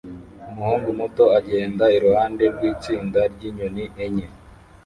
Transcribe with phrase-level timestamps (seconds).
[0.49, 4.27] Umuhungu muto agenda iruhande rwitsinda ryinyoni enye